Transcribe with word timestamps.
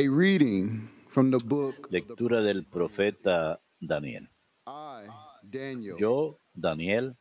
A 0.00 0.08
reading 0.08 0.88
from 1.08 1.30
the 1.30 1.36
book 1.44 1.88
Lectura 1.90 2.40
del 2.40 2.64
profeta 2.64 3.60
Daniel. 3.78 4.30
Yo, 5.98 6.38
Daniel, 6.54 7.16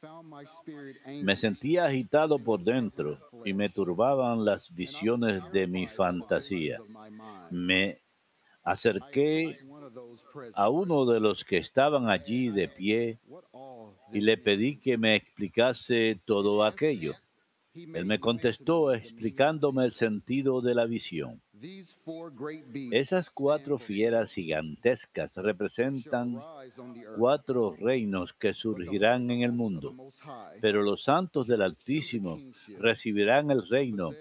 me 1.22 1.36
sentía 1.36 1.88
agitado 1.88 2.40
por 2.40 2.64
dentro 2.64 3.20
y 3.44 3.52
me 3.52 3.68
turbaban 3.68 4.46
las 4.46 4.74
visiones 4.74 5.42
de 5.52 5.68
mi 5.68 5.88
fantasía. 5.88 6.80
Me 7.52 8.00
acerqué 8.64 9.60
a 10.54 10.70
uno 10.70 11.06
de 11.06 11.20
los 11.20 11.44
que 11.44 11.58
estaban 11.58 12.10
allí 12.10 12.48
de 12.48 12.70
pie 12.70 13.20
y 14.14 14.22
le 14.22 14.38
pedí 14.38 14.80
que 14.80 14.98
me 14.98 15.18
explicase 15.18 16.22
todo 16.24 16.64
aquello. 16.64 17.14
Él 17.74 18.06
me 18.06 18.22
contestó 18.22 18.94
explicándome 18.94 19.84
el 19.84 19.92
sentido 19.92 20.62
de 20.62 20.76
la 20.76 20.86
visión. 20.86 21.42
Esas 22.92 23.30
cuatro 23.30 23.78
fieras 23.78 24.32
gigantescas 24.32 25.36
representan 25.36 26.38
cuatro 27.18 27.76
reinos 27.80 28.34
que 28.34 28.54
surgirán 28.54 29.30
en 29.32 29.42
el 29.42 29.52
mundo. 29.52 29.96
Pero 30.62 30.84
los 30.84 31.04
santos 31.04 31.48
del 31.48 31.62
Altísimo 31.62 32.40
recibirán 32.78 33.52
el 33.52 33.68
reino 33.68 34.12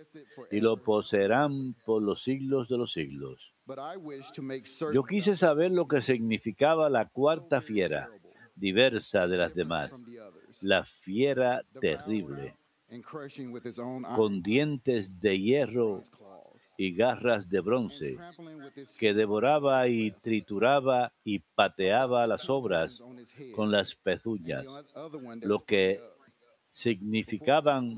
y 0.50 0.60
lo 0.60 0.78
poseerán 0.82 1.74
por 1.84 2.02
los 2.02 2.22
siglos 2.22 2.68
de 2.68 2.78
los 2.78 2.92
siglos. 2.92 3.52
Yo 4.92 5.04
quise 5.04 5.36
saber 5.36 5.70
lo 5.70 5.86
que 5.86 6.00
significaba 6.00 6.88
la 6.88 7.06
cuarta 7.08 7.60
fiera, 7.60 8.08
diversa 8.56 9.26
de 9.26 9.36
las 9.36 9.54
demás, 9.54 9.92
la 10.62 10.84
fiera 10.84 11.62
terrible, 11.80 12.56
con 14.16 14.42
dientes 14.42 15.20
de 15.20 15.38
hierro 15.38 16.02
y 16.78 16.94
garras 16.94 17.50
de 17.50 17.60
bronce, 17.60 18.16
que 19.00 19.12
devoraba 19.12 19.88
y 19.88 20.12
trituraba 20.12 21.12
y 21.24 21.40
pateaba 21.40 22.26
las 22.28 22.48
obras 22.48 23.02
con 23.54 23.72
las 23.72 23.96
pezuñas, 23.96 24.64
lo 25.42 25.58
que 25.58 26.00
significaban 26.70 27.96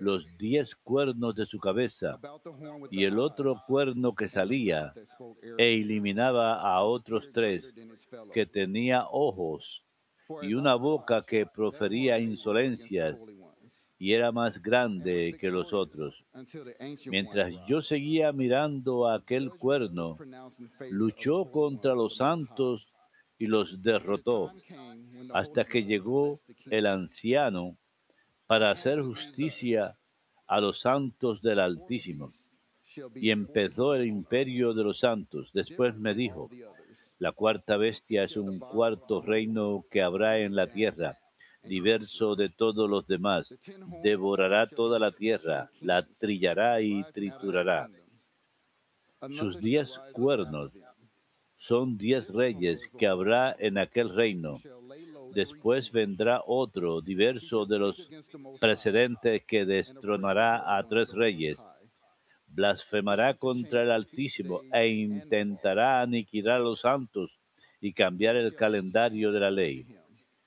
los 0.00 0.26
diez 0.38 0.74
cuernos 0.76 1.34
de 1.34 1.44
su 1.44 1.58
cabeza 1.58 2.18
y 2.90 3.04
el 3.04 3.18
otro 3.18 3.56
cuerno 3.66 4.14
que 4.14 4.28
salía 4.28 4.94
e 5.58 5.74
eliminaba 5.74 6.54
a 6.54 6.82
otros 6.82 7.28
tres 7.34 7.66
que 8.32 8.46
tenía 8.46 9.06
ojos 9.10 9.84
y 10.40 10.54
una 10.54 10.74
boca 10.74 11.20
que 11.20 11.44
profería 11.44 12.18
insolencias 12.18 13.18
y 14.00 14.14
era 14.14 14.32
más 14.32 14.56
and 14.56 14.64
grande 14.64 15.36
que 15.38 15.50
los 15.50 15.74
otros. 15.74 16.24
Mientras 17.10 17.52
yo 17.68 17.82
seguía 17.82 18.32
mirando 18.32 19.06
a 19.06 19.16
aquel 19.16 19.50
cuerno, 19.50 20.16
luchó 20.90 21.50
contra 21.50 21.94
los 21.94 22.16
santos 22.16 22.88
y 23.38 23.46
los 23.46 23.82
derrotó 23.82 24.52
hasta 25.34 25.66
que 25.66 25.84
llegó 25.84 26.38
el 26.70 26.86
anciano 26.86 27.76
para 28.46 28.70
hacer 28.70 29.02
justicia 29.02 29.98
a 30.46 30.60
los 30.60 30.80
santos 30.80 31.42
del 31.42 31.60
Altísimo. 31.60 32.30
Y 33.14 33.30
empezó 33.30 33.94
el 33.94 34.06
imperio 34.06 34.72
de 34.72 34.82
los 34.82 34.98
santos. 34.98 35.50
Después 35.52 35.94
me 35.94 36.14
dijo, 36.14 36.48
la 37.18 37.32
cuarta 37.32 37.76
bestia 37.76 38.22
es 38.22 38.36
un 38.38 38.58
cuarto 38.58 39.20
reino 39.20 39.84
que 39.90 40.00
habrá 40.00 40.38
en 40.38 40.56
la 40.56 40.66
tierra, 40.66 41.19
diverso 41.62 42.36
de 42.36 42.48
todos 42.48 42.88
los 42.88 43.06
demás. 43.06 43.54
Devorará 44.02 44.66
toda 44.66 44.98
la 44.98 45.12
tierra, 45.12 45.70
la 45.80 46.06
trillará 46.06 46.80
y 46.80 47.04
triturará. 47.12 47.88
Sus 49.38 49.60
diez 49.60 49.90
cuernos 50.12 50.72
son 51.56 51.98
diez 51.98 52.28
reyes 52.30 52.80
que 52.98 53.06
habrá 53.06 53.54
en 53.58 53.76
aquel 53.76 54.08
reino. 54.08 54.54
Después 55.34 55.92
vendrá 55.92 56.42
otro 56.46 57.02
diverso 57.02 57.66
de 57.66 57.78
los 57.78 58.08
precedentes 58.58 59.44
que 59.44 59.66
destronará 59.66 60.78
a 60.78 60.82
tres 60.88 61.12
reyes. 61.12 61.58
Blasfemará 62.46 63.34
contra 63.34 63.82
el 63.82 63.90
Altísimo 63.90 64.62
e 64.72 64.88
intentará 64.88 66.00
aniquilar 66.00 66.56
a 66.56 66.64
los 66.64 66.80
santos 66.80 67.30
y 67.80 67.92
cambiar 67.92 68.36
el 68.36 68.54
calendario 68.54 69.30
de 69.30 69.40
la 69.40 69.50
ley. 69.50 69.86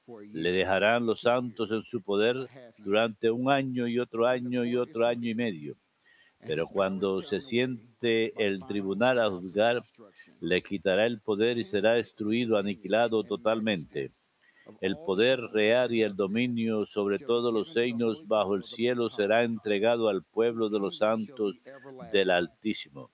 Le 0.08 0.52
dejarán 0.52 1.06
los 1.06 1.22
santos 1.22 1.72
en 1.72 1.84
su 1.84 2.02
poder 2.02 2.50
durante 2.78 3.32
un 3.32 3.50
año 3.50 3.88
y 3.88 4.00
otro 4.00 4.28
año 4.28 4.66
y 4.66 4.76
otro 4.76 5.06
año 5.06 5.30
y 5.30 5.36
medio. 5.36 5.76
Pero 6.46 6.66
cuando 6.66 7.22
se 7.22 7.42
siente 7.42 8.34
el 8.38 8.60
tribunal 8.68 9.20
a 9.20 9.30
juzgar, 9.30 9.82
le 10.42 10.62
quitará 10.62 11.06
el 11.06 11.22
poder 11.22 11.58
y 11.58 11.66
será 11.66 11.94
destruido, 11.94 12.58
aniquilado 12.58 13.24
totalmente. 13.24 14.12
El 14.82 14.96
poder 14.96 15.40
real 15.54 15.94
y 15.94 16.02
el 16.02 16.16
dominio 16.16 16.86
sobre 16.86 17.20
todos 17.20 17.54
los 17.54 17.74
reinos 17.74 18.28
bajo 18.28 18.56
el 18.56 18.64
cielo 18.64 19.10
será 19.10 19.44
entregado 19.44 20.10
al 20.10 20.24
pueblo 20.24 20.70
de 20.70 20.80
los 20.80 20.98
santos 20.98 21.56
del 22.12 22.30
Altísimo. 22.30 23.10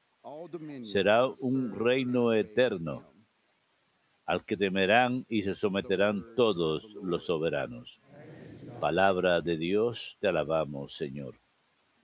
Será 0.92 1.28
un 1.28 1.74
reino 1.78 2.34
eterno 2.34 3.09
al 4.30 4.46
que 4.46 4.56
temerán 4.56 5.26
y 5.28 5.42
se 5.42 5.56
someterán 5.56 6.24
todos 6.36 6.84
los 7.02 7.26
soberanos. 7.26 8.00
Palabra 8.80 9.42
de 9.42 9.58
Dios, 9.58 10.18
te 10.20 10.28
alabamos, 10.28 10.96
Señor. 10.96 11.34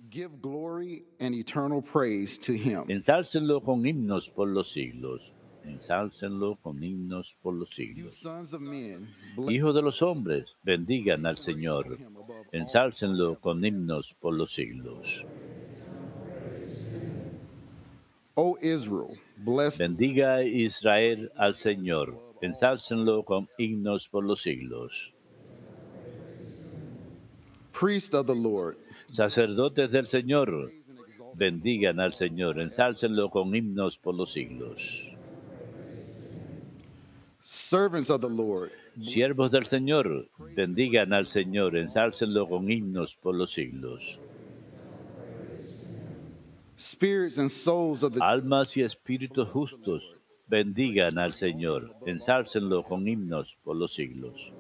Give 0.09 0.31
glory 0.41 1.05
and 1.19 1.35
eternal 1.35 1.83
praise 1.83 2.39
to 2.39 2.53
him. 2.53 2.83
Ensálcenlo 2.87 3.61
con 3.61 3.85
himnos 3.85 4.27
por 4.29 4.47
los 4.47 4.71
siglos. 4.71 5.21
Ensálcenlo 5.65 6.55
con 6.63 6.83
himnos 6.83 7.35
por 7.43 7.53
los 7.53 7.69
siglos. 7.69 8.27
Hijos 9.47 9.75
de 9.75 9.81
los 9.83 10.01
hombres, 10.01 10.55
bendigan 10.63 11.27
al 11.27 11.37
Señor. 11.37 11.99
Ensálcenlo 12.51 13.39
con 13.39 13.63
himnos 13.63 14.15
por 14.19 14.33
los 14.33 14.51
siglos. 14.51 15.23
O 18.37 18.57
Israel, 18.61 19.17
bless 19.37 19.77
Bendiga 19.77 20.43
Israel 20.43 21.31
al 21.37 21.55
Señor. 21.55 22.19
Ensálcenlo 22.41 23.23
con 23.23 23.47
himnos 23.57 24.09
por 24.09 24.25
los 24.25 24.41
siglos. 24.41 25.13
priest 27.71 28.13
of 28.13 28.25
the 28.25 28.35
Lord. 28.35 28.77
Sacerdotes 29.13 29.91
del 29.91 30.07
Señor, 30.07 30.71
bendigan 31.35 31.99
al 31.99 32.13
Señor. 32.13 32.59
Ensálcenlo 32.59 33.29
con 33.29 33.55
himnos 33.55 33.97
por 33.97 34.15
los 34.15 34.33
siglos. 34.33 34.81
Servants 37.41 38.09
of 38.09 38.21
the 38.21 38.29
Lord, 38.29 38.71
Siervos 39.01 39.51
del 39.51 39.65
Señor, 39.65 40.27
bendigan 40.55 41.13
al 41.13 41.27
Señor. 41.27 41.77
Ensálcenlo 41.77 42.47
con 42.49 42.69
himnos 42.69 43.15
por 43.21 43.35
los 43.35 43.53
siglos. 43.53 44.19
spirits 45.35 45.53
and 45.53 45.63
souls 45.63 45.75
of 45.77 45.93
the 46.53 46.64
Almas 48.21 48.75
y 48.75 48.81
espíritus 48.81 49.47
justos, 49.49 50.03
bendigan 50.47 51.17
al 51.17 51.33
Señor. 51.33 51.95
Ensálcenlo 52.05 52.83
con 52.83 53.07
himnos 53.07 53.55
por 53.63 53.77
los 53.77 53.93
siglos. 53.93 54.51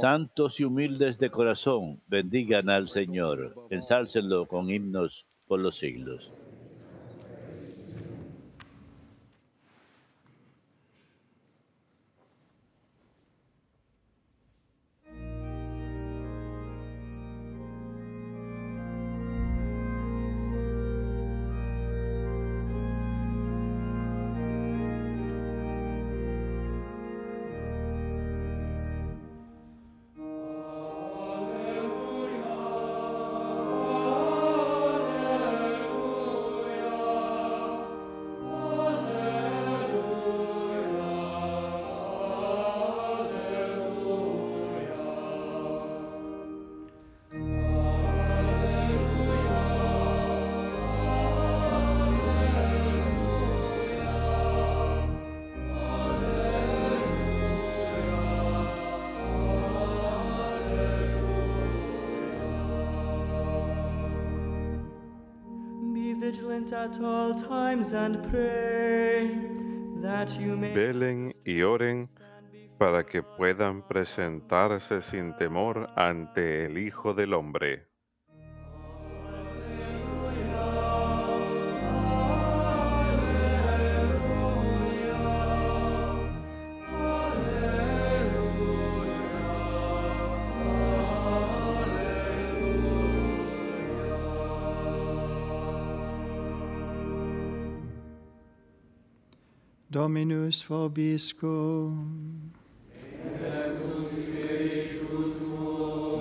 Santos 0.00 0.58
y 0.58 0.64
humildes 0.64 1.18
de 1.18 1.30
corazón, 1.30 2.00
bendigan 2.08 2.68
al 2.68 2.88
Señor. 2.88 3.54
Ensálcenlo 3.70 4.46
con 4.46 4.70
himnos 4.70 5.24
por 5.46 5.60
los 5.60 5.78
siglos. 5.78 6.32
Velen 70.74 71.34
y 71.44 71.62
oren 71.62 72.08
para 72.78 73.04
que 73.04 73.22
puedan 73.22 73.86
presentarse 73.86 75.00
sin 75.00 75.36
temor 75.36 75.88
ante 75.96 76.66
el 76.66 76.78
Hijo 76.78 77.14
del 77.14 77.34
Hombre. 77.34 77.95
Dominus 100.56 100.62
vobiscum. 100.62 102.50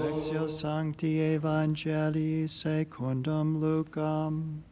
Lectio 0.02 0.50
Sancti 0.50 1.20
Evangelii 1.20 2.48
secundum 2.48 3.62
Lucam. 3.62 4.64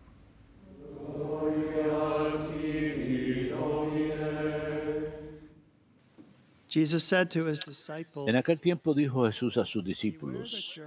Jesus 6.67 7.03
said 7.03 7.29
to 7.29 7.45
his 7.45 7.59
disciples, 7.59 8.27
En 8.27 8.35
aquel 8.35 8.59
tiempo 8.59 8.95
dijo 8.95 9.27
Jesús 9.27 9.57
a 9.57 9.65
sus 9.65 9.83
"Beware 9.83 9.83
that 9.83 9.85
discípulos, 9.85 10.81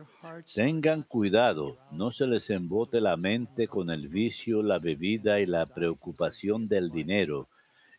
tengan 0.52 1.04
cuidado, 1.04 1.78
no 1.92 2.10
se 2.10 2.26
les 2.26 2.50
embote 2.50 3.00
la 3.00 3.16
mente 3.16 3.68
con 3.68 3.90
el 3.90 4.08
vicio, 4.08 4.64
la 4.64 4.80
bebida 4.80 5.38
y 5.38 5.46
la 5.46 5.64
preocupación 5.64 6.66
del 6.66 6.90
dinero, 6.90 7.48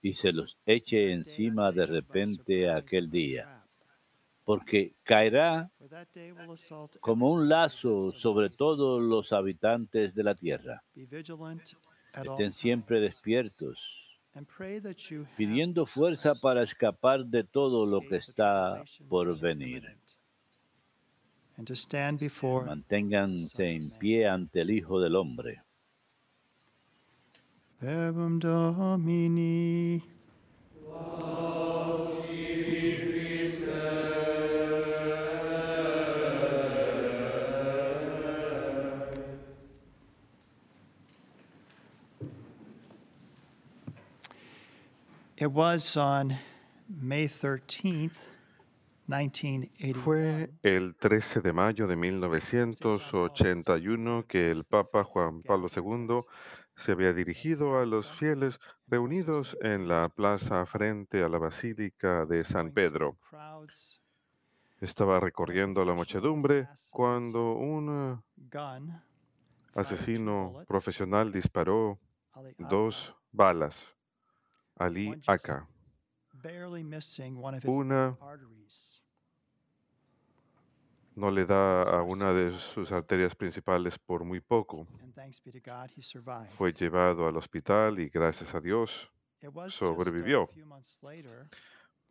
y 0.08 0.14
se 0.14 0.32
los 0.32 0.58
eche 0.66 1.12
encima 1.12 1.72
de 1.74 1.86
repente 1.86 2.70
aquel 2.70 3.10
día, 3.10 3.62
porque 4.46 4.94
caerá 5.04 5.70
como 7.02 7.30
un 7.30 7.50
lazo 7.50 8.14
sobre 8.14 8.50
todos 8.50 9.04
los 9.04 9.34
habitantes 9.34 10.16
de 10.16 10.24
la 10.24 10.34
tierra. 10.34 10.82
Estén 10.96 12.54
siempre 12.54 13.02
despiertos, 13.02 13.78
pidiendo 15.36 15.86
fuerza 15.86 16.36
para 16.36 16.64
escapar 16.64 17.26
de 17.26 17.44
todo 17.44 17.86
lo 17.86 18.00
que 18.00 18.18
está 18.18 18.82
por 19.10 19.38
venir. 19.38 19.84
Manténganse 22.66 23.66
en 23.76 23.90
pie 24.00 24.28
ante 24.28 24.62
el 24.62 24.72
Hijo 24.72 25.02
del 25.02 25.16
Hombre. 25.18 25.67
Domini. 28.40 30.02
It 45.40 45.52
was 45.52 45.96
on 45.98 46.36
May 46.90 47.28
13th, 47.28 48.26
1981. 49.06 50.04
Fue 50.04 50.50
el 50.64 50.96
13 50.96 51.42
de 51.42 51.54
mayo 51.54 51.86
de 51.86 51.96
1981 51.96 54.26
que 54.28 54.50
el 54.50 54.64
Papa 54.64 55.04
Juan 55.04 55.44
Pablo 55.44 55.70
II 55.70 56.24
se 56.78 56.92
había 56.92 57.12
dirigido 57.12 57.80
a 57.80 57.86
los 57.86 58.12
fieles 58.12 58.60
reunidos 58.88 59.58
en 59.62 59.88
la 59.88 60.10
plaza 60.10 60.66
frente 60.66 61.24
a 61.24 61.30
la 61.30 61.40
Basílica 61.40 62.26
de 62.26 62.44
San 62.44 62.72
Pedro. 62.72 63.18
Estaba 64.80 65.20
recorriendo 65.20 65.84
la 65.84 65.94
muchedumbre 65.96 66.70
cuando 66.92 67.54
un 67.54 68.24
asesino 69.74 70.64
profesional 70.68 71.32
disparó 71.32 72.00
dos 72.60 73.16
balas. 73.32 73.84
Ali 74.76 75.20
Aka, 75.26 75.68
una. 77.66 78.16
No 81.18 81.32
le 81.32 81.46
da 81.46 81.82
a 81.82 82.04
una 82.04 82.32
de 82.32 82.58
sus 82.60 82.92
arterias 82.92 83.36
principales 83.36 83.98
por 83.98 84.24
muy 84.24 84.40
poco. 84.40 84.88
Fue 86.56 86.72
llevado 86.72 87.28
al 87.28 87.38
hospital 87.38 88.00
y 88.00 88.10
gracias 88.10 88.54
a 88.54 88.62
Dios, 88.62 89.12
sobrevivió. 89.68 90.48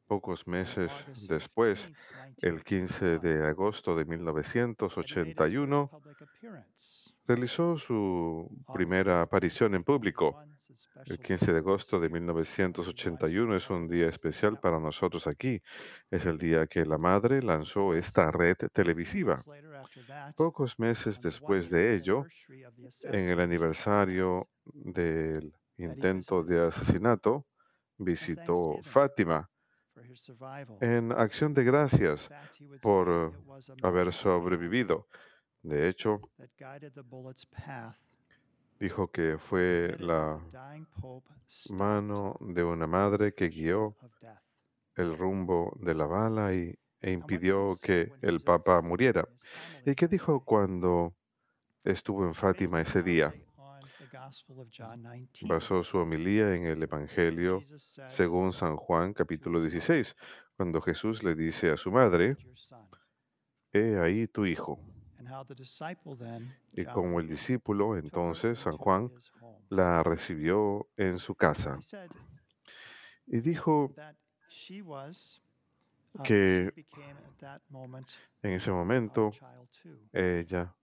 pocos 0.09 0.47
meses 0.47 0.93
después, 1.29 1.91
15th, 1.91 2.43
el 2.43 2.63
15 2.63 3.19
1981, 3.19 3.21
de 3.21 3.47
agosto 3.49 3.97
de 3.97 4.05
that 4.05 4.09
he 4.09 4.15
made 4.15 5.27
his 5.27 5.37
first 5.37 5.55
1981, 5.55 5.89
public 5.89 6.21
appearance. 6.21 7.06
Realizó 7.27 7.77
su 7.79 8.49
primera 8.73 9.23
aparición 9.23 9.75
en 9.75 9.85
público. 9.85 10.41
El 11.05 11.19
15 11.19 11.53
de 11.53 11.59
agosto 11.59 12.01
de 12.01 12.09
1981 12.09 13.57
es 13.57 13.71
un 13.71 13.89
día 13.89 14.09
especial 14.09 14.59
para 14.59 14.79
nosotros 14.79 15.27
aquí. 15.27 15.61
Es 16.11 16.27
el 16.27 16.39
día 16.39 16.67
que 16.67 16.85
la 16.85 16.99
madre 16.99 17.43
lanzó 17.43 17.95
esta 17.95 18.31
red 18.31 18.57
televisiva. 18.73 19.37
Pocos 20.37 20.79
meses 20.79 21.21
después 21.21 21.71
de 21.71 21.95
ello, 21.95 22.25
en 23.05 23.29
el 23.29 23.41
aniversario 23.41 24.49
del 24.65 25.53
intento 25.77 26.43
de 26.43 26.67
asesinato, 26.67 27.47
visitó 27.99 28.79
Fátima 28.83 29.49
en 30.81 31.13
acción 31.13 31.55
de 31.55 31.65
gracias 31.65 32.29
por 32.83 33.33
haber 33.83 34.13
sobrevivido. 34.13 35.09
De 35.67 35.89
hecho, 35.89 36.21
dijo 38.79 39.09
que 39.09 39.37
fue 39.37 39.97
la 39.99 40.41
mano 41.71 42.37
de 42.41 42.63
una 42.63 42.87
madre 42.87 43.35
que 43.35 43.49
guió 43.49 43.97
el 44.95 45.19
rumbo 45.19 45.77
de 45.81 45.95
la 45.95 46.07
bala 46.07 46.55
y, 46.55 46.73
e 47.01 47.11
impidió 47.11 47.77
que 47.83 48.13
el 48.23 48.43
Papa 48.43 48.81
muriera. 48.81 49.27
¿Y 49.85 49.97
qué 49.97 50.07
dijo 50.07 50.45
cuando 50.45 51.17
estuvo 51.83 52.25
en 52.25 52.35
Fátima 52.35 52.81
ese 52.81 53.03
día? 53.03 53.35
Basó 55.49 55.83
su 55.83 55.99
homilía 55.99 56.55
en 56.55 56.67
el 56.67 56.81
Evangelio 56.81 57.61
según 58.09 58.53
San 58.53 58.77
Juan 58.77 59.13
capítulo 59.13 59.61
16, 59.61 60.15
cuando 60.57 60.81
Jesús 60.81 61.25
le 61.25 61.35
dice 61.35 61.71
a 61.73 61.77
su 61.77 61.91
madre, 61.91 62.37
He 63.73 63.99
ahí 63.99 64.29
tu 64.29 64.47
hijo. 64.47 64.81
Y 66.73 66.85
como 66.87 67.21
el 67.21 67.29
discípulo, 67.29 67.97
entonces 67.97 68.59
San 68.59 68.77
Juan 68.77 69.11
la 69.69 70.03
recibió 70.03 70.89
en 70.97 71.19
su 71.19 71.35
casa. 71.35 71.79
Y 73.27 73.41
dijo 73.41 73.93
que 76.25 76.73
en 78.43 78.53
ese 78.53 78.71
momento 78.71 79.31
ella 80.13 80.75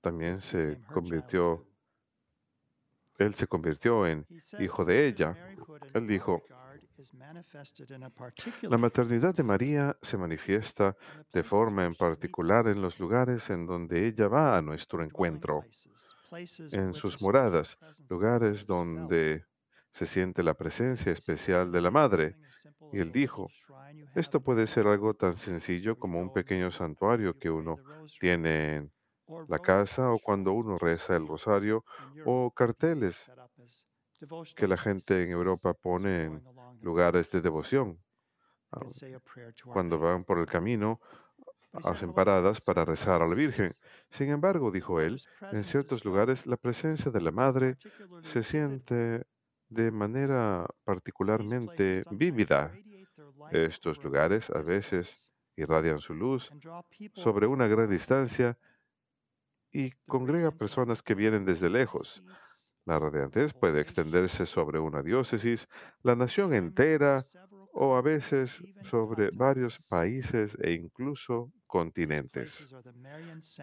también 0.00 0.40
se 0.40 0.80
convirtió, 0.92 1.66
él 3.22 3.34
se 3.34 3.46
convirtió 3.46 4.06
en 4.06 4.26
hijo 4.58 4.84
de 4.84 5.06
ella. 5.06 5.36
Él 5.94 6.06
dijo, 6.06 6.42
la 8.62 8.78
maternidad 8.78 9.34
de 9.34 9.42
María 9.42 9.96
se 10.02 10.16
manifiesta 10.16 10.96
de 11.32 11.42
forma 11.42 11.84
en 11.84 11.94
particular 11.94 12.68
en 12.68 12.80
los 12.80 12.98
lugares 12.98 13.50
en 13.50 13.66
donde 13.66 14.06
ella 14.06 14.28
va 14.28 14.56
a 14.56 14.62
nuestro 14.62 15.02
encuentro, 15.02 15.64
en 16.72 16.94
sus 16.94 17.20
moradas, 17.20 17.78
lugares 18.08 18.66
donde 18.66 19.44
se 19.90 20.06
siente 20.06 20.42
la 20.42 20.54
presencia 20.54 21.12
especial 21.12 21.70
de 21.72 21.80
la 21.80 21.90
Madre. 21.90 22.36
Y 22.92 23.00
él 23.00 23.10
dijo, 23.10 23.48
esto 24.14 24.40
puede 24.40 24.66
ser 24.66 24.86
algo 24.86 25.14
tan 25.14 25.36
sencillo 25.36 25.98
como 25.98 26.20
un 26.20 26.32
pequeño 26.32 26.70
santuario 26.70 27.38
que 27.38 27.50
uno 27.50 27.76
tiene 28.20 28.76
en 28.76 28.92
la 29.48 29.58
casa 29.58 30.10
o 30.10 30.18
cuando 30.18 30.52
uno 30.52 30.78
reza 30.78 31.16
el 31.16 31.26
rosario 31.26 31.84
o 32.24 32.50
carteles 32.50 33.30
que 34.56 34.68
la 34.68 34.76
gente 34.76 35.22
en 35.22 35.30
Europa 35.30 35.74
pone 35.74 36.24
en 36.24 36.42
lugares 36.80 37.30
de 37.30 37.40
devoción. 37.40 37.98
Ah, 38.70 38.80
Cuando 39.66 39.98
van 39.98 40.24
por 40.24 40.38
el 40.38 40.46
camino, 40.46 41.00
hacen 41.72 42.12
paradas 42.12 42.60
para 42.60 42.84
rezar 42.84 43.22
a 43.22 43.28
la 43.28 43.34
Virgen. 43.34 43.72
Sin 44.10 44.30
embargo, 44.30 44.70
dijo 44.70 45.00
él, 45.00 45.20
en 45.52 45.64
ciertos 45.64 46.04
lugares 46.04 46.46
la 46.46 46.56
presencia 46.56 47.10
de 47.10 47.20
la 47.20 47.30
Madre 47.30 47.76
se 48.22 48.42
siente 48.42 49.24
de 49.68 49.90
manera 49.90 50.66
particularmente 50.84 52.02
vívida. 52.10 52.72
Estos 53.50 54.02
lugares 54.04 54.50
a 54.50 54.62
veces 54.62 55.28
irradian 55.56 56.00
su 56.00 56.14
luz 56.14 56.50
sobre 57.14 57.46
una 57.46 57.66
gran 57.66 57.88
distancia 57.90 58.58
y 59.72 59.92
congrega 60.06 60.50
personas 60.50 61.02
que 61.02 61.14
vienen 61.14 61.44
desde 61.44 61.70
lejos. 61.70 62.22
La 62.84 62.98
radiantez 62.98 63.54
puede 63.54 63.80
extenderse 63.80 64.44
sobre 64.44 64.78
una 64.78 65.02
diócesis, 65.02 65.68
la 66.02 66.16
nación 66.16 66.52
entera 66.52 67.24
o 67.72 67.96
a 67.96 68.02
veces 68.02 68.62
sobre 68.84 69.30
varios 69.32 69.86
países 69.88 70.56
e 70.60 70.72
incluso 70.72 71.52
continentes. 71.66 72.74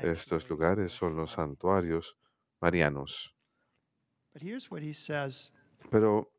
Estos 0.02 0.50
lugares 0.50 0.92
son 0.92 1.16
los 1.16 1.34
santuarios 1.34 2.18
marianos. 2.60 3.36
Pero 5.92 6.32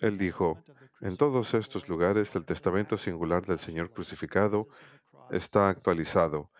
él 0.00 0.18
dijo, 0.18 0.62
en 1.00 1.16
todos 1.16 1.54
estos 1.54 1.88
lugares 1.88 2.34
el 2.36 2.44
testamento 2.44 2.96
singular 2.96 3.44
del 3.44 3.58
Señor 3.58 3.90
crucificado 3.90 4.68
está 5.30 5.68
actualizado. 5.68 6.50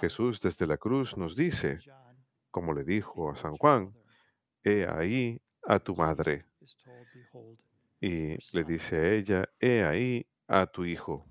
Jesús 0.00 0.40
desde 0.40 0.66
la 0.66 0.76
cruz 0.76 1.16
nos 1.16 1.36
dice, 1.36 1.80
como 2.50 2.74
le 2.74 2.84
dijo 2.84 3.30
a 3.30 3.36
San 3.36 3.56
Juan, 3.56 3.94
he 4.62 4.86
ahí 4.86 5.40
a 5.62 5.78
tu 5.78 5.94
madre. 5.94 6.46
Y 8.00 8.36
le 8.56 8.64
dice 8.64 8.96
a 8.96 9.12
ella, 9.12 9.48
he 9.60 9.84
ahí 9.84 10.26
a 10.48 10.66
tu 10.66 10.84
hijo. 10.84 11.24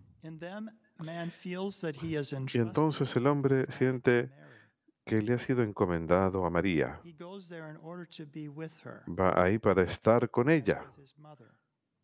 Y 2.54 2.58
entonces 2.58 3.16
el 3.16 3.28
hombre 3.28 3.66
siente 3.72 4.32
que 5.04 5.22
le 5.22 5.34
ha 5.34 5.40
sido 5.40 5.64
encomendado 5.64 6.46
a 6.46 6.50
María. 6.50 7.02
Va 9.08 9.44
ahí 9.44 9.58
para 9.58 9.84
estar 9.84 10.30
con 10.30 10.50
ella, 10.50 10.86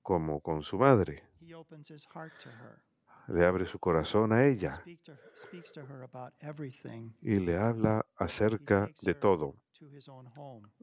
como 0.01 0.41
con 0.41 0.63
su 0.63 0.77
madre. 0.77 1.24
Le 3.27 3.46
abre 3.46 3.65
su 3.65 3.77
corazón 3.79 4.31
a 4.31 4.46
ella 4.46 4.84
y 7.22 7.39
le 7.39 7.57
habla 7.57 8.05
acerca 8.15 8.89
de 9.01 9.13
todo. 9.15 9.55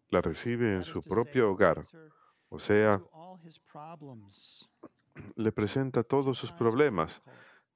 La 0.08 0.20
recibe 0.20 0.76
en 0.76 0.84
su 0.84 1.02
propio 1.02 1.50
hogar, 1.50 1.82
o 2.48 2.58
sea, 2.58 3.02
le 5.36 5.52
presenta 5.52 6.02
todos 6.02 6.38
sus 6.38 6.52
problemas, 6.52 7.22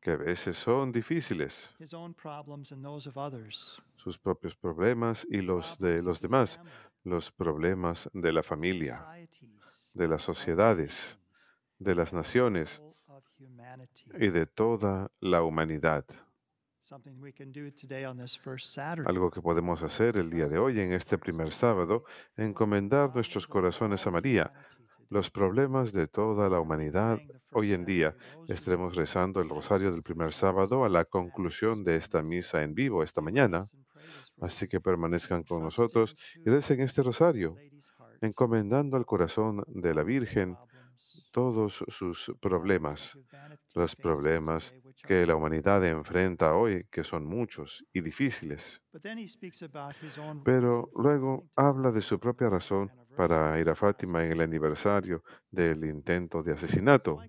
que 0.01 0.13
a 0.13 0.17
veces 0.17 0.57
son 0.57 0.93
difíciles, 0.93 1.71
sus 3.97 4.19
propios 4.19 4.57
problemas 4.57 5.27
y 5.29 5.41
los 5.41 5.77
de 5.79 6.03
los 6.03 6.21
demás, 6.21 6.61
los 7.03 7.33
problemas 7.33 8.09
de 8.13 8.33
la 8.33 8.43
familia, 8.43 9.07
de 9.95 10.09
las 10.09 10.23
sociedades, 10.23 11.19
de 11.79 11.95
las 11.95 12.13
naciones 12.13 12.81
y 14.19 14.29
de 14.29 14.47
toda 14.47 15.11
la 15.21 15.43
humanidad. 15.43 16.05
Algo 19.07 19.31
que 19.31 19.43
podemos 19.43 19.83
hacer 19.83 20.17
el 20.17 20.31
día 20.31 20.49
de 20.49 20.59
hoy, 20.59 20.81
en 20.81 20.93
este 20.93 21.19
primer 21.19 21.53
sábado, 21.53 22.05
encomendar 22.37 23.15
nuestros 23.15 23.47
corazones 23.47 24.07
a 24.07 24.11
María, 24.11 24.53
los 25.11 25.31
problemas 25.31 25.93
de 25.93 26.07
toda 26.07 26.49
la 26.49 26.61
humanidad 26.61 27.19
hoy 27.53 27.73
en 27.73 27.85
día. 27.85 28.17
Estaremos 28.49 28.95
rezando 28.95 29.41
el 29.41 29.49
rosario 29.49 29.91
del 29.91 30.03
primer 30.03 30.33
sábado 30.33 30.85
a 30.85 30.89
la 30.89 31.05
conclusión 31.05 31.85
de 31.85 31.97
esta 31.97 32.23
misa 32.23 32.63
en 32.63 32.75
vivo 32.75 33.03
esta 33.03 33.21
mañana. 33.21 33.67
Así 34.41 34.69
que 34.69 34.81
permanezcan 34.81 35.43
con 35.43 35.63
nosotros 35.63 36.17
y 36.37 36.49
recen 36.49 36.81
este 36.81 37.03
rosario, 37.03 37.57
encomendando 38.21 38.97
al 38.97 39.05
corazón 39.05 39.65
de 39.67 39.95
la 39.95 40.05
Virgen 40.05 40.57
todos 41.39 41.85
sus 41.87 42.33
problemas, 42.41 43.17
los 43.73 43.95
problemas 43.95 44.75
que 45.07 45.25
la 45.25 45.37
humanidad 45.37 45.85
enfrenta 45.85 46.53
hoy, 46.53 46.85
que 46.91 47.05
son 47.05 47.25
muchos 47.25 47.85
y 47.93 48.01
difíciles. 48.01 48.83
Pero 50.45 50.91
luego 50.97 51.49
habla 51.55 51.93
de 51.93 52.03
su 52.03 52.19
propia 52.19 52.49
razón 52.51 52.91
para 53.17 53.57
ir 53.61 53.69
a 53.71 53.77
Fátima 53.77 54.25
en 54.25 54.33
el 54.33 54.41
aniversario 54.41 55.23
del 55.49 55.85
intento 55.85 56.43
de 56.43 56.55
asesinato. 56.55 57.21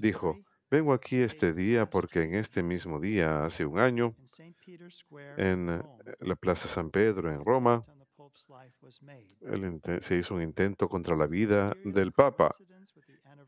Dijo, 0.00 0.38
vengo 0.70 0.94
aquí 0.94 1.16
este 1.18 1.52
día 1.52 1.90
porque 1.90 2.22
en 2.22 2.34
este 2.34 2.62
mismo 2.62 2.98
día, 2.98 3.44
hace 3.44 3.66
un 3.66 3.78
año, 3.78 4.16
en 5.36 5.68
eh, 5.68 5.82
la 6.20 6.36
Plaza 6.36 6.66
San 6.66 6.90
Pedro 6.90 7.30
en 7.30 7.44
Roma, 7.44 7.84
se 10.00 10.16
hizo 10.16 10.34
un 10.34 10.42
intento 10.42 10.88
contra 10.88 11.16
la 11.16 11.26
vida 11.26 11.72
del 11.84 12.12
Papa 12.12 12.54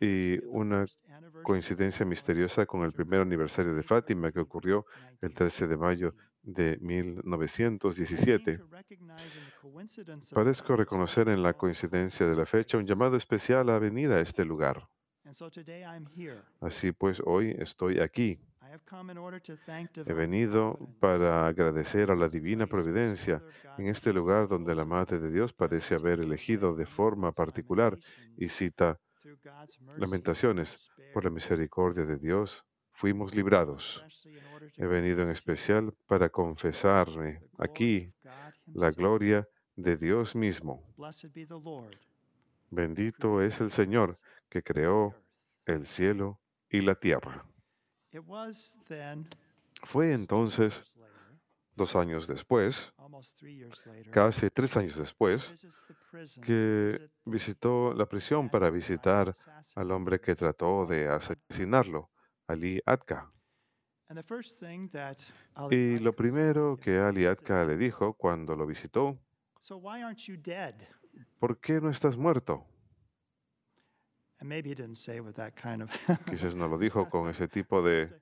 y 0.01 0.39
una 0.47 0.87
coincidencia 1.43 2.07
misteriosa 2.07 2.67
con 2.67 2.83
el 2.85 2.93
primer 2.93 3.21
aniversario 3.21 3.75
de 3.75 3.83
Fátima 3.83 4.33
que 4.33 4.41
ocurrió 4.41 4.87
el 5.21 5.35
13 5.35 5.67
de 5.67 5.77
mayo 5.77 6.15
de 6.43 6.79
1917. 6.81 8.61
Parezco 10.33 10.77
reconocer 10.77 11.29
en 11.29 11.43
la 11.43 11.53
coincidencia 11.55 12.27
de 12.27 12.35
la 12.35 12.47
fecha 12.47 12.79
un 12.79 12.87
llamado 12.87 13.17
especial 13.17 13.69
a 13.69 13.79
venir 13.79 14.11
a 14.11 14.21
este 14.21 14.45
lugar. 14.45 14.89
Así 16.61 16.93
pues, 16.93 17.21
hoy 17.25 17.55
estoy 17.59 18.01
aquí. 18.01 18.39
He 20.07 20.13
venido 20.13 20.79
para 21.01 21.47
agradecer 21.47 22.11
a 22.11 22.15
la 22.15 22.29
divina 22.29 22.67
providencia 22.67 23.43
en 23.79 23.87
este 23.87 24.13
lugar 24.13 24.49
donde 24.49 24.75
la 24.75 24.85
Madre 24.85 25.19
de 25.19 25.31
Dios 25.31 25.53
parece 25.53 25.95
haber 25.95 26.21
elegido 26.21 26.75
de 26.75 26.87
forma 26.87 27.33
particular 27.33 27.99
y 28.37 28.49
cita 28.49 28.99
Lamentaciones 29.97 30.91
por 31.13 31.25
la 31.25 31.31
misericordia 31.31 32.05
de 32.05 32.17
Dios 32.17 32.65
fuimos 32.93 33.35
librados. 33.35 34.03
He 34.77 34.87
venido 34.87 35.23
en 35.23 35.29
especial 35.29 35.93
para 36.07 36.31
confesarme 36.31 37.43
aquí 37.59 38.13
la 38.67 38.91
gloria 38.91 39.47
de 39.77 39.97
Dios 39.97 40.35
mismo. 40.35 40.83
Bendito 42.71 43.43
es 43.43 43.61
el 43.61 43.71
Señor 43.71 44.19
que 44.49 44.63
creó 44.63 45.15
el 45.67 45.87
cielo 45.87 46.41
y 46.69 46.81
la 46.81 46.95
tierra. 46.95 47.50
Fue 49.85 50.13
entonces, 50.13 50.85
dos 51.77 51.97
años 51.97 52.27
después, 52.27 52.93
casi 54.11 54.51
tres 54.51 54.77
años 54.77 54.97
después, 54.99 55.53
que 56.43 57.11
visitó 57.25 57.95
la 57.95 58.07
prisión 58.07 58.51
para 58.51 58.69
visitar 58.71 59.33
al 59.75 59.91
hombre 59.93 60.21
que 60.21 60.35
trató 60.35 60.85
de 60.87 61.09
asesinarlo, 61.09 62.11
Ali 62.47 62.81
Atka. 62.85 63.31
Y 65.71 65.99
lo 66.01 66.13
primero 66.15 66.77
que 66.77 66.99
Ali 66.99 67.27
Atka 67.27 67.65
le 67.65 67.77
dijo 67.77 68.13
cuando 68.15 68.57
lo 68.57 68.67
visitó, 68.67 69.17
¿por 71.39 71.59
qué 71.61 71.81
no 71.81 71.91
estás 71.91 72.17
muerto? 72.17 72.67
Quizás 76.29 76.55
no 76.55 76.69
lo 76.69 76.79
dijo 76.79 77.09
con 77.09 77.29
ese 77.29 77.49
tipo 77.49 77.83
de... 77.83 78.21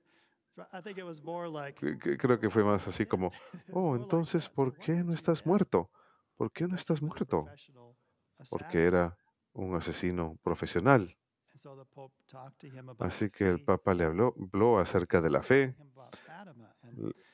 Creo 2.17 2.39
que 2.39 2.49
fue 2.49 2.63
más 2.63 2.85
así 2.87 3.05
como, 3.05 3.31
oh, 3.73 3.95
entonces, 3.95 4.49
¿por 4.49 4.77
qué 4.77 5.03
no 5.03 5.13
estás 5.13 5.45
muerto? 5.45 5.89
¿Por 6.35 6.51
qué 6.51 6.67
no 6.67 6.75
estás 6.75 7.01
muerto? 7.01 7.45
Porque 8.49 8.83
era 8.83 9.17
un 9.53 9.75
asesino 9.75 10.37
profesional. 10.43 11.15
Así 12.99 13.29
que 13.29 13.47
el 13.47 13.63
Papa 13.63 13.93
le 13.93 14.05
habló, 14.05 14.33
habló 14.37 14.79
acerca 14.79 15.21
de 15.21 15.29
la 15.29 15.43
fe, 15.43 15.75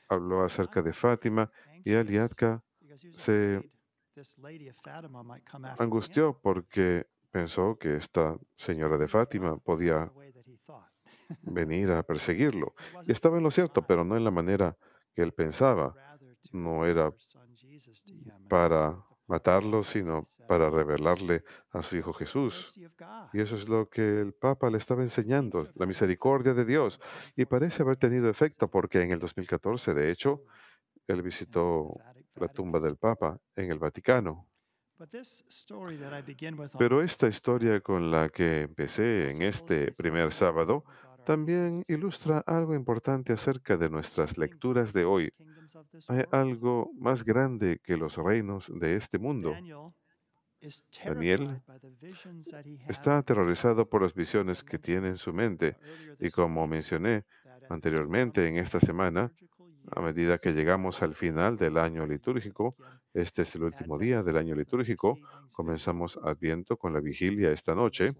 habló 0.08 0.44
acerca 0.44 0.82
de 0.82 0.92
Fátima 0.92 1.50
y 1.84 1.94
Aliatka 1.94 2.62
se 3.16 3.70
angustió 5.78 6.40
porque 6.40 7.06
pensó 7.30 7.76
que 7.78 7.96
esta 7.96 8.36
señora 8.56 8.96
de 8.98 9.08
Fátima 9.08 9.58
podía 9.58 10.10
venir 11.42 11.90
a 11.90 12.02
perseguirlo. 12.02 12.74
Y 13.06 13.12
estaba 13.12 13.36
en 13.38 13.44
lo 13.44 13.50
cierto, 13.50 13.86
pero 13.86 14.04
no 14.04 14.16
en 14.16 14.24
la 14.24 14.30
manera 14.30 14.76
que 15.14 15.22
él 15.22 15.32
pensaba. 15.32 15.94
No 16.52 16.86
era 16.86 17.12
para 18.48 18.96
matarlo, 19.26 19.82
sino 19.82 20.24
para 20.46 20.70
revelarle 20.70 21.42
a 21.70 21.82
su 21.82 21.96
Hijo 21.96 22.12
Jesús. 22.12 22.78
Y 23.32 23.40
eso 23.40 23.56
es 23.56 23.68
lo 23.68 23.88
que 23.88 24.20
el 24.20 24.32
Papa 24.32 24.70
le 24.70 24.78
estaba 24.78 25.02
enseñando, 25.02 25.68
la 25.74 25.86
misericordia 25.86 26.54
de 26.54 26.64
Dios. 26.64 27.00
Y 27.34 27.44
parece 27.46 27.82
haber 27.82 27.96
tenido 27.96 28.30
efecto 28.30 28.68
porque 28.68 29.02
en 29.02 29.10
el 29.10 29.18
2014, 29.18 29.94
de 29.94 30.10
hecho, 30.10 30.42
él 31.06 31.22
visitó 31.22 31.96
la 32.36 32.48
tumba 32.48 32.80
del 32.80 32.96
Papa 32.96 33.38
en 33.54 33.70
el 33.70 33.78
Vaticano. 33.78 34.48
Pero 36.78 37.02
esta 37.02 37.28
historia 37.28 37.80
con 37.80 38.10
la 38.10 38.28
que 38.28 38.62
empecé 38.62 39.30
en 39.30 39.42
este 39.42 39.92
primer 39.92 40.32
sábado 40.32 40.84
también 41.24 41.82
ilustra 41.88 42.38
algo 42.46 42.74
importante 42.74 43.32
acerca 43.32 43.76
de 43.76 43.90
nuestras 43.90 44.38
lecturas 44.38 44.92
de 44.92 45.04
hoy. 45.04 45.32
Hay 46.08 46.24
algo 46.30 46.90
más 46.94 47.24
grande 47.24 47.80
que 47.82 47.96
los 47.96 48.16
reinos 48.16 48.70
de 48.72 48.96
este 48.96 49.18
mundo. 49.18 49.52
Daniel 51.04 51.62
está 52.88 53.18
aterrorizado 53.18 53.88
por 53.88 54.02
las 54.02 54.14
visiones 54.14 54.62
que 54.62 54.78
tiene 54.78 55.08
en 55.08 55.18
su 55.18 55.32
mente 55.32 55.76
y 56.18 56.30
como 56.30 56.66
mencioné 56.66 57.24
anteriormente 57.68 58.46
en 58.46 58.56
esta 58.56 58.80
semana, 58.80 59.32
a 59.90 60.00
medida 60.00 60.38
que 60.38 60.52
llegamos 60.52 61.02
al 61.02 61.14
final 61.14 61.56
del 61.56 61.78
año 61.78 62.06
litúrgico, 62.06 62.76
este 63.14 63.42
es 63.42 63.54
el 63.54 63.62
último 63.62 63.98
día 63.98 64.22
del 64.22 64.36
año 64.36 64.54
litúrgico, 64.54 65.18
comenzamos 65.54 66.18
Adviento 66.22 66.76
con 66.76 66.92
la 66.92 67.00
vigilia 67.00 67.50
esta 67.50 67.74
noche. 67.74 68.12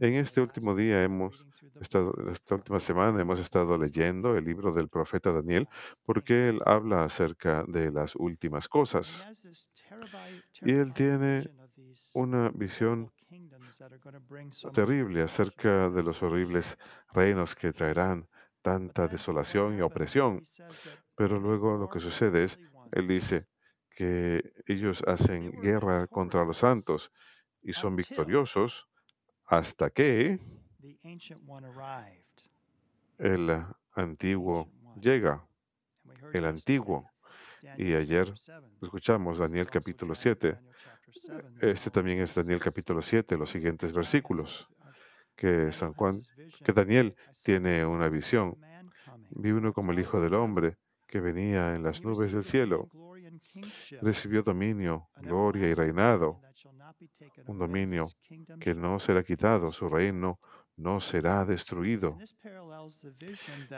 En 0.00 0.14
este 0.14 0.40
último 0.40 0.74
día 0.74 1.02
hemos 1.02 1.46
estado, 1.80 2.12
esta 2.32 2.54
última 2.56 2.80
semana 2.80 3.20
hemos 3.20 3.40
estado 3.40 3.78
leyendo 3.78 4.36
el 4.36 4.44
libro 4.44 4.72
del 4.72 4.88
profeta 4.88 5.32
Daniel 5.32 5.68
porque 6.04 6.48
él 6.48 6.60
habla 6.64 7.04
acerca 7.04 7.64
de 7.68 7.92
las 7.92 8.16
últimas 8.16 8.68
cosas. 8.68 9.24
Y 10.62 10.72
él 10.72 10.92
tiene 10.94 11.48
una 12.14 12.50
visión 12.50 13.12
terrible 14.72 15.22
acerca 15.22 15.88
de 15.90 16.02
los 16.02 16.22
horribles 16.22 16.78
reinos 17.12 17.54
que 17.54 17.72
traerán 17.72 18.26
tanta 18.62 19.08
desolación 19.08 19.78
y 19.78 19.80
opresión. 19.80 20.42
Pero 21.14 21.38
luego 21.38 21.76
lo 21.76 21.88
que 21.88 22.00
sucede 22.00 22.44
es, 22.44 22.58
él 22.92 23.08
dice 23.08 23.46
que 23.90 24.52
ellos 24.66 25.02
hacen 25.06 25.60
guerra 25.60 26.06
contra 26.06 26.44
los 26.44 26.58
santos 26.58 27.10
y 27.62 27.72
son 27.72 27.96
victoriosos 27.96 28.88
hasta 29.46 29.90
que 29.90 30.38
el 33.18 33.64
antiguo 33.94 34.70
llega, 35.00 35.46
el 36.32 36.44
antiguo. 36.44 37.10
Y 37.76 37.94
ayer 37.94 38.32
escuchamos 38.80 39.38
Daniel 39.38 39.68
capítulo 39.68 40.14
7. 40.14 40.60
Este 41.60 41.90
también 41.90 42.20
es 42.20 42.34
Daniel 42.34 42.60
capítulo 42.60 43.02
7, 43.02 43.36
los 43.36 43.50
siguientes 43.50 43.92
versículos, 43.92 44.68
que 45.38 45.72
San 45.72 45.94
Juan, 45.94 46.20
que 46.64 46.72
Daniel 46.72 47.14
tiene 47.44 47.86
una 47.86 48.08
visión. 48.08 48.56
Vi 49.30 49.52
uno 49.52 49.72
como 49.72 49.92
el 49.92 50.00
Hijo 50.00 50.20
del 50.20 50.34
Hombre 50.34 50.76
que 51.06 51.20
venía 51.20 51.74
en 51.76 51.84
las 51.84 52.02
nubes 52.02 52.32
del 52.32 52.44
cielo. 52.44 52.88
Recibió 54.02 54.42
dominio, 54.42 55.08
gloria 55.16 55.68
y 55.68 55.74
reinado, 55.74 56.40
un 57.46 57.58
dominio 57.58 58.04
que 58.58 58.74
no 58.74 58.98
será 58.98 59.22
quitado, 59.22 59.70
su 59.70 59.88
reino 59.88 60.40
no 60.78 61.00
será 61.00 61.44
destruido. 61.44 62.16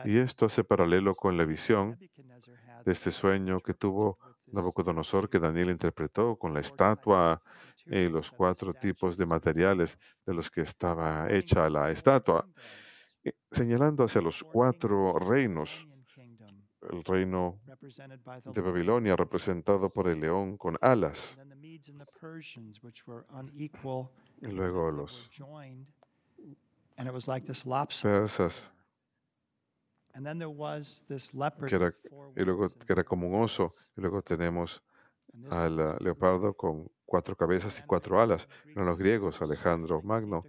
Y 0.05 0.19
esto 0.19 0.47
hace 0.47 0.63
paralelo 0.63 1.15
con 1.15 1.37
la 1.37 1.45
visión 1.45 1.99
de 1.99 2.93
este 2.93 3.11
sueño 3.11 3.61
que 3.61 3.75
tuvo 3.75 4.19
Nabucodonosor 4.47 5.29
que 5.29 5.39
Daniel 5.39 5.71
interpretó 5.71 6.37
con 6.37 6.53
la 6.53 6.61
estatua 6.61 7.43
y 7.87 8.09
los 8.09 8.31
cuatro 8.31 8.75
tipos 8.75 9.17
de 9.17 9.27
materiales 9.27 9.99
de 10.27 10.35
los 10.35 10.51
que 10.51 10.61
estaba 10.61 11.31
hecha 11.31 11.71
la 11.71 11.91
estatua, 11.91 12.47
eh, 13.25 13.33
señalando 13.51 14.05
hacia 14.05 14.21
los 14.21 14.43
cuatro 14.45 15.19
reinos. 15.19 15.87
El 16.91 17.05
reino 17.05 17.61
de 18.55 18.61
Babilonia 18.63 19.15
representado 19.15 19.91
por 19.91 20.09
el 20.09 20.19
león 20.19 20.57
con 20.57 20.79
alas. 20.81 21.37
Y 24.41 24.47
luego 24.47 24.91
los 24.91 25.31
persas 28.03 28.71
que 31.67 31.77
era, 31.77 31.95
y 32.37 32.43
luego 32.43 32.69
que 32.69 32.93
era 32.93 33.05
como 33.05 33.29
un 33.29 33.43
oso. 33.43 33.73
Y 33.97 34.01
luego 34.01 34.23
tenemos 34.23 34.83
al 35.51 35.77
leopardo 36.01 36.55
con 36.55 36.91
cuatro 37.05 37.37
cabezas 37.37 37.79
y 37.79 37.83
cuatro 37.83 38.21
alas. 38.21 38.49
Eran 38.75 38.87
los 38.87 38.99
griegos, 38.99 39.41
Alejandro 39.43 40.03
Magno, 40.03 40.45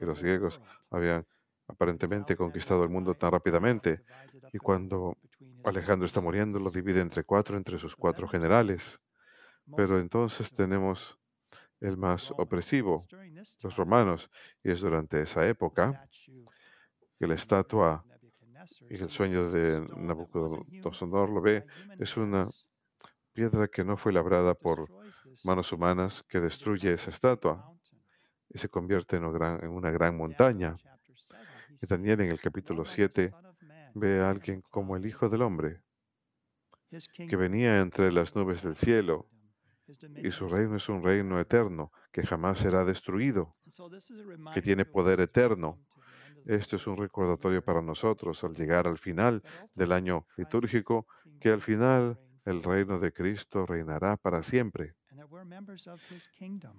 y 0.00 0.04
los 0.04 0.20
griegos 0.20 0.60
habían 0.90 1.26
aparentemente 1.68 2.36
conquistado 2.36 2.82
el 2.82 2.90
mundo 2.90 3.14
tan 3.14 3.32
rápidamente. 3.32 4.02
Y 4.52 4.58
cuando 4.58 5.16
Alejandro 5.64 6.06
está 6.06 6.20
muriendo, 6.20 6.58
lo 6.58 6.70
divide 6.70 7.00
entre 7.00 7.24
cuatro, 7.24 7.56
entre 7.56 7.78
sus 7.78 7.96
cuatro 7.96 8.28
generales. 8.28 9.00
Pero 9.76 9.98
entonces 9.98 10.52
tenemos 10.52 11.18
el 11.82 11.96
más 11.96 12.30
opresivo, 12.38 13.04
los 13.62 13.76
romanos, 13.76 14.30
y 14.62 14.70
es 14.70 14.80
durante 14.80 15.20
esa 15.20 15.46
época 15.46 16.08
que 17.18 17.26
la 17.26 17.34
estatua 17.34 18.04
y 18.88 18.94
el 18.94 19.10
sueño 19.10 19.50
de 19.50 19.84
Nabucodonosor 19.96 21.28
lo 21.28 21.40
ve, 21.40 21.66
es 21.98 22.16
una 22.16 22.48
piedra 23.32 23.66
que 23.66 23.82
no 23.84 23.96
fue 23.96 24.12
labrada 24.12 24.54
por 24.54 24.88
manos 25.44 25.72
humanas 25.72 26.22
que 26.28 26.40
destruye 26.40 26.92
esa 26.92 27.10
estatua 27.10 27.74
y 28.48 28.58
se 28.58 28.68
convierte 28.68 29.16
en 29.16 29.24
una 29.24 29.90
gran, 29.90 30.16
montaña. 30.16 30.76
Y 31.80 31.86
Daniel 31.86 32.20
en 32.20 32.30
el 32.30 32.40
capítulo 32.40 32.84
7 32.84 33.32
ve 33.94 34.20
a 34.20 34.30
alguien 34.30 34.62
como 34.70 34.96
el 34.96 35.04
Hijo 35.04 35.28
del 35.28 35.42
Hombre, 35.42 35.82
que 37.28 37.36
venía 37.36 37.80
entre 37.80 38.12
las 38.12 38.36
nubes 38.36 38.62
del 38.62 38.76
cielo, 38.76 39.26
y 40.22 40.30
su 40.32 40.48
reino 40.48 40.76
es 40.76 40.88
un 40.88 41.02
reino 41.02 41.40
eterno 41.40 41.92
que 42.10 42.24
jamás 42.24 42.58
será 42.58 42.84
destruido, 42.84 43.54
que 44.54 44.62
tiene 44.62 44.84
poder 44.84 45.20
eterno. 45.20 45.78
esto 46.46 46.76
es 46.76 46.86
un 46.86 46.96
recordatorio 46.96 47.62
para 47.62 47.82
nosotros 47.82 48.42
al 48.44 48.54
llegar 48.54 48.88
al 48.88 48.98
final 48.98 49.42
del 49.74 49.92
año 49.92 50.26
litúrgico, 50.36 51.06
que 51.40 51.50
al 51.50 51.60
final 51.60 52.18
el 52.44 52.62
reino 52.62 52.98
de 52.98 53.12
Cristo 53.12 53.66
reinará 53.66 54.16
para 54.16 54.42
siempre 54.42 54.94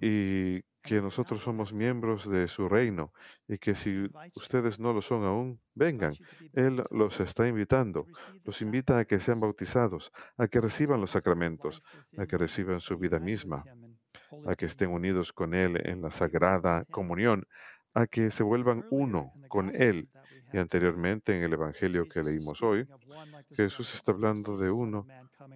y 0.02 0.62
que 0.82 1.02
nosotros 1.02 1.42
somos 1.44 1.72
miembros 1.72 2.30
de 2.30 2.48
su 2.48 2.68
reino 2.68 3.14
y 3.48 3.58
que 3.58 3.76
si 3.76 4.10
ustedes 4.36 4.80
no 4.80 4.92
lo 4.94 5.02
son 5.02 5.24
aún, 5.24 5.60
vengan. 5.74 6.14
Él 6.54 6.84
los 6.92 7.20
está 7.20 7.48
invitando, 7.48 8.06
los 8.44 8.62
invita 8.62 8.98
a 8.98 9.06
que 9.06 9.20
sean 9.20 9.40
bautizados, 9.40 10.12
a 10.38 10.48
que 10.48 10.60
reciban 10.60 11.00
los 11.00 11.12
sacramentos, 11.12 11.82
a 12.18 12.26
que 12.26 12.38
reciban 12.38 12.80
su 12.80 12.98
vida 12.98 13.20
misma, 13.20 13.64
a 14.46 14.56
que 14.56 14.66
estén 14.66 14.90
unidos 14.90 15.32
con 15.32 15.54
Él 15.54 15.80
en 15.86 16.02
la 16.02 16.12
sagrada 16.12 16.86
comunión, 16.86 17.48
a 17.94 18.08
que 18.08 18.32
se 18.32 18.44
vuelvan 18.44 18.86
uno 18.90 19.32
con 19.48 19.72
Él. 19.76 20.10
Y 20.54 20.60
anteriormente 20.60 21.36
en 21.36 21.42
el 21.44 21.54
Evangelio 21.54 22.08
que 22.08 22.22
leímos 22.22 22.62
hoy, 22.62 22.88
Jesús 23.56 23.96
está 23.96 24.12
hablando 24.12 24.56
de 24.56 24.72
uno 24.72 25.08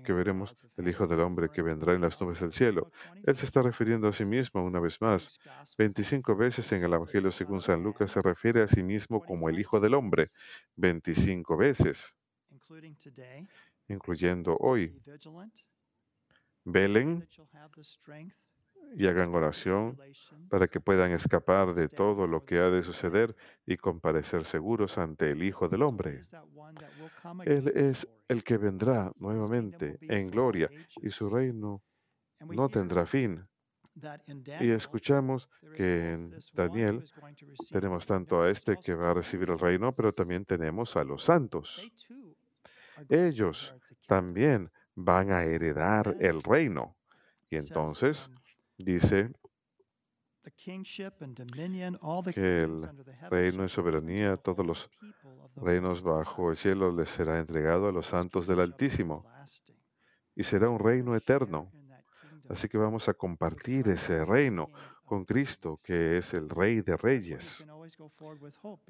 que 0.03 0.11
veremos, 0.11 0.55
el 0.75 0.87
Hijo 0.87 1.05
del 1.05 1.19
Hombre 1.19 1.49
que 1.49 1.61
vendrá 1.61 1.93
en 1.93 2.01
las 2.01 2.19
nubes 2.19 2.39
del 2.39 2.51
cielo. 2.51 2.91
Él 3.23 3.37
se 3.37 3.45
está 3.45 3.61
refiriendo 3.61 4.07
a 4.07 4.13
sí 4.13 4.25
mismo 4.25 4.63
una 4.63 4.79
vez 4.79 4.99
más. 4.99 5.39
25 5.77 6.35
veces 6.35 6.71
en 6.71 6.83
el 6.83 6.93
Evangelio 6.93 7.31
según 7.31 7.61
San 7.61 7.83
Lucas 7.83 8.11
se 8.11 8.23
refiere 8.23 8.63
a 8.63 8.67
sí 8.67 8.81
mismo 8.81 9.23
como 9.23 9.49
el 9.49 9.59
Hijo 9.59 9.79
del 9.79 9.93
Hombre. 9.93 10.31
25 10.77 11.55
veces, 11.55 12.13
incluyendo 13.87 14.57
hoy. 14.59 14.99
Velen 16.63 17.27
y 18.95 19.07
hagan 19.07 19.33
oración 19.33 19.97
para 20.49 20.67
que 20.67 20.79
puedan 20.79 21.11
escapar 21.11 21.73
de 21.73 21.89
todo 21.89 22.27
lo 22.27 22.45
que 22.45 22.59
ha 22.59 22.69
de 22.69 22.83
suceder 22.83 23.35
y 23.65 23.77
comparecer 23.77 24.45
seguros 24.45 24.97
ante 24.97 25.31
el 25.31 25.43
Hijo 25.43 25.67
del 25.67 25.83
Hombre. 25.83 26.21
Él 27.45 27.71
es 27.75 28.07
el 28.27 28.43
que 28.43 28.57
vendrá 28.57 29.11
nuevamente 29.17 29.97
en 30.01 30.29
gloria 30.29 30.69
y 31.01 31.09
su 31.09 31.29
reino 31.29 31.81
no 32.39 32.69
tendrá 32.69 33.05
fin. 33.05 33.45
Y 34.59 34.69
escuchamos 34.69 35.49
que 35.75 36.11
en 36.13 36.35
Daniel 36.53 37.03
tenemos 37.71 38.05
tanto 38.05 38.41
a 38.41 38.49
este 38.49 38.77
que 38.77 38.93
va 38.93 39.11
a 39.11 39.13
recibir 39.15 39.49
el 39.49 39.57
reino, 39.57 39.91
pero 39.91 40.11
también 40.11 40.45
tenemos 40.45 40.95
a 40.95 41.03
los 41.03 41.23
santos. 41.23 41.81
Ellos 43.09 43.73
también 44.07 44.71
van 44.93 45.31
a 45.31 45.43
heredar 45.43 46.15
el 46.19 46.43
reino. 46.43 46.95
Y 47.49 47.57
entonces 47.57 48.29
dice 48.77 49.31
que 52.33 52.61
el 52.61 52.81
reino 53.29 53.65
y 53.65 53.69
soberanía, 53.69 54.37
todos 54.37 54.65
los 54.65 54.89
reinos 55.55 56.01
bajo 56.01 56.51
el 56.51 56.57
cielo 56.57 56.95
les 56.95 57.09
será 57.09 57.39
entregado 57.39 57.87
a 57.87 57.91
los 57.91 58.07
santos 58.07 58.47
del 58.47 58.61
Altísimo 58.61 59.25
y 60.35 60.43
será 60.43 60.69
un 60.69 60.79
reino 60.79 61.15
eterno. 61.15 61.71
Así 62.49 62.69
que 62.69 62.77
vamos 62.77 63.09
a 63.09 63.13
compartir 63.13 63.89
ese 63.89 64.23
reino 64.23 64.69
con 65.03 65.25
Cristo, 65.25 65.79
que 65.83 66.17
es 66.17 66.33
el 66.33 66.49
Rey 66.49 66.81
de 66.81 66.95
Reyes. 66.95 67.65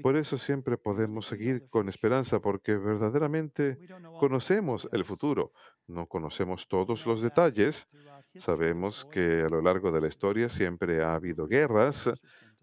Por 0.02 0.17
eso 0.17 0.38
siempre 0.38 0.78
podemos 0.78 1.28
seguir 1.28 1.69
con 1.69 1.89
esperanza, 1.89 2.39
porque 2.39 2.76
verdaderamente 2.76 3.78
conocemos 4.19 4.89
el 4.91 5.06
futuro. 5.06 5.54
No 5.88 6.08
conocemos 6.08 6.67
todos 6.67 7.06
los 7.06 7.21
detalles. 7.21 7.88
Sabemos 8.35 9.05
que 9.05 9.41
a 9.41 9.49
lo 9.49 9.61
largo 9.61 9.91
de 9.91 10.01
la 10.01 10.07
historia 10.07 10.49
siempre 10.49 11.03
ha 11.03 11.15
habido 11.15 11.47
guerras, 11.47 12.09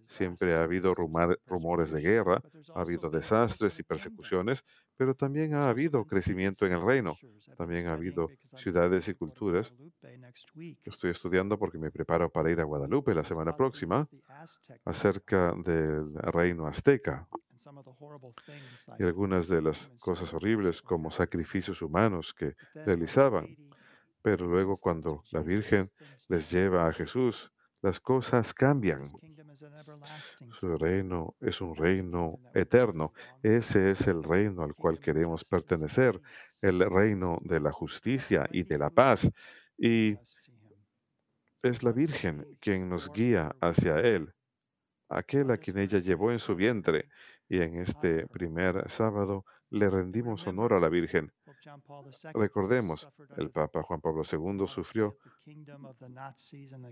Siempre 0.07 0.55
ha 0.55 0.63
habido 0.63 0.95
rumores 0.95 1.91
de 1.91 2.01
guerra, 2.03 2.41
ha 2.75 2.81
habido 2.81 3.11
desastres 3.11 3.79
y 3.79 3.83
persecuciones, 3.83 4.63
pero 4.97 5.15
también 5.15 5.55
ha 5.55 5.69
habido 5.69 6.05
crecimiento 6.05 6.67
en 6.67 6.73
el 6.73 6.85
reino. 6.85 7.15
También 7.57 7.89
ha 7.89 7.95
habido 7.95 8.29
ciudades 8.57 9.09
y 9.09 9.15
culturas. 9.15 9.73
Estoy 10.85 11.11
estudiando 11.11 11.59
porque 11.59 11.79
me 11.79 11.91
preparo 11.91 12.31
para 12.31 12.51
ir 12.51 12.61
a 12.61 12.65
Guadalupe 12.65 13.15
la 13.15 13.25
semana 13.25 13.57
próxima 13.57 14.07
acerca 14.85 15.55
del 15.65 16.15
reino 16.15 16.67
azteca. 16.67 17.27
y 18.99 19.03
algunas 19.05 19.49
de 19.49 19.63
las 19.63 19.89
cosas 20.01 20.35
horribles 20.35 20.83
como 20.83 21.11
sacrificios 21.11 21.81
humanos 21.81 22.35
que 22.35 22.55
realizaban. 22.75 23.47
Pero 24.25 24.47
luego 24.47 24.79
cuando 24.79 25.23
la 25.33 25.43
Virgen 25.43 25.91
les 26.29 26.51
lleva 26.51 26.89
a 26.89 26.95
Jesús, 26.95 27.53
las 27.83 28.01
cosas 28.01 28.55
cambian. 28.55 29.05
Su 30.59 30.79
reino 30.79 31.37
es 31.41 31.61
un 31.61 31.77
reino 31.77 32.41
eterno. 32.55 33.13
Ese 33.43 33.91
es 33.91 34.07
el 34.07 34.23
reino 34.23 34.63
al 34.63 34.75
cual 34.75 34.99
queremos 34.99 35.45
pertenecer, 35.45 36.19
el 36.63 36.81
reino 36.89 37.39
de 37.43 37.61
la 37.61 37.71
justicia 37.71 38.49
y 38.51 38.63
de 38.63 38.79
la 38.79 38.89
paz. 38.89 39.31
Y 39.77 40.17
es 41.63 41.83
la 41.83 41.93
Virgen 41.93 42.47
quien 42.61 42.89
nos 42.89 43.13
guía 43.13 43.55
hacia 43.61 44.01
Él, 44.01 44.33
aquel 45.11 45.51
a 45.51 45.59
quien 45.59 45.77
ella 45.77 45.99
llevó 45.99 46.33
en 46.33 46.39
su 46.39 46.57
vientre. 46.57 47.11
Y 47.47 47.61
en 47.61 47.79
este 47.79 48.27
primer 48.29 48.91
sábado 48.91 49.45
le 49.69 49.91
rendimos 49.91 50.47
honor 50.47 50.73
a 50.73 50.81
la 50.81 50.89
Virgen. 50.89 51.31
Recordemos, 52.35 53.09
el 53.37 53.51
Papa 53.51 53.83
Juan 53.83 54.01
Pablo 54.01 54.23
II 54.31 54.67
sufrió 54.67 55.17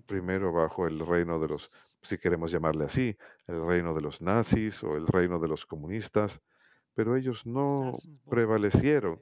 primero 0.06 0.52
bajo 0.52 0.86
el 0.86 0.98
reino 1.06 1.38
de 1.38 1.48
los, 1.48 1.96
si 2.02 2.18
queremos 2.18 2.50
llamarle 2.50 2.84
así, 2.84 3.16
el 3.48 3.62
reino 3.62 3.94
de 3.94 4.00
los 4.00 4.20
nazis 4.20 4.82
o 4.82 4.96
el 4.96 5.06
reino 5.06 5.38
de 5.38 5.48
los 5.48 5.66
comunistas, 5.66 6.40
pero 6.94 7.16
ellos 7.16 7.46
no 7.46 7.92
prevalecieron. 8.28 9.20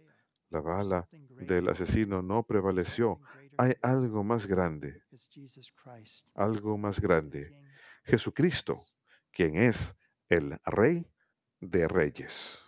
La 0.50 0.60
bala 0.60 1.08
del 1.12 1.68
asesino 1.68 2.22
no 2.22 2.42
prevaleció. 2.42 3.20
Hay 3.56 3.74
algo 3.82 4.24
más 4.24 4.48
grande, 4.48 5.04
algo 6.34 6.76
más 6.76 7.00
grande. 7.00 7.54
Jesucristo, 8.04 8.80
quien 9.30 9.56
es 9.56 9.96
el 10.28 10.58
Rey 10.64 11.06
de 11.60 11.86
Reyes. 11.86 12.58